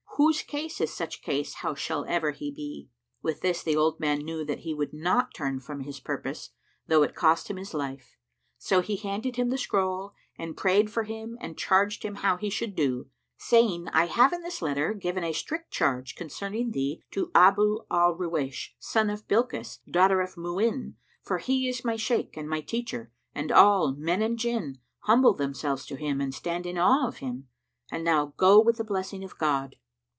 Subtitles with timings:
[0.21, 2.89] * Whose case is such case how shall ever he be?"
[3.23, 6.51] With this the old man knew that he would not turn from his purpose,
[6.85, 8.17] though it cost him his life;
[8.59, 12.51] so he handed him the scroll and prayed for him and charged him how he
[12.51, 17.31] should do, saying "I have in this letter given a strict charge concerning thee to
[17.33, 20.93] Abú al Ruwaysh,[FN#112] son of Bilkís, daughter of Mu'in,
[21.23, 25.83] for he is my Shaykh and my teacher, and all, men and Jinn, humble themselves
[25.87, 27.47] to him and stand in awe of him.
[27.89, 29.77] And now go with the blessing of God."